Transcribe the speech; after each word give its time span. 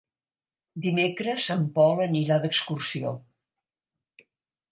Dimecres 0.85 1.49
en 1.57 1.65
Pol 1.75 2.01
anirà 2.07 2.39
d'excursió. 2.45 3.13